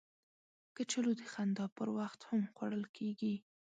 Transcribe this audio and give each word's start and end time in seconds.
کچالو 0.75 1.11
د 1.19 1.21
خندا 1.31 1.65
پر 1.77 1.87
وخت 1.99 2.19
هم 2.29 2.41
خوړل 2.55 2.85
کېږي 2.97 3.33